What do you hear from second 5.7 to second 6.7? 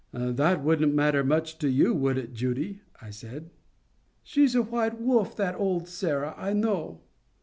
Sarah, I